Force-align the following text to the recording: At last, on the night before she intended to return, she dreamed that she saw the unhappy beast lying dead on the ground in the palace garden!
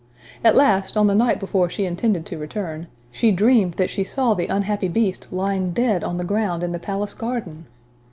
At 0.43 0.55
last, 0.55 0.97
on 0.97 1.05
the 1.05 1.13
night 1.13 1.39
before 1.39 1.69
she 1.69 1.85
intended 1.85 2.25
to 2.25 2.39
return, 2.39 2.87
she 3.11 3.31
dreamed 3.31 3.75
that 3.75 3.91
she 3.91 4.03
saw 4.03 4.33
the 4.33 4.47
unhappy 4.47 4.87
beast 4.87 5.27
lying 5.31 5.73
dead 5.73 6.03
on 6.03 6.17
the 6.17 6.23
ground 6.23 6.63
in 6.63 6.71
the 6.71 6.79
palace 6.79 7.13
garden! 7.13 7.67